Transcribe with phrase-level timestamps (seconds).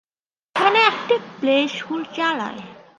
[0.03, 2.61] নায়না এখানে একটি প্লেস্কুল চালায়।